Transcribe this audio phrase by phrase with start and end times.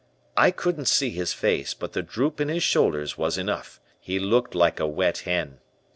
[0.35, 3.79] I couldn't see his face, but the droop in his shoulders was enough.
[3.99, 5.59] He looked like a wet hen.